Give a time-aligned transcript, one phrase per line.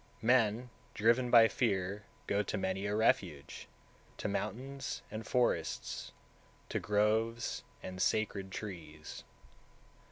[0.21, 0.25] 188.
[0.63, 3.67] Men, driven by fear, go to many a refuge,
[4.17, 6.11] to mountains and forests,
[6.69, 9.23] to groves and sacred trees.